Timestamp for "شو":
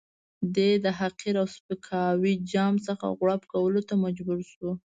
4.51-4.69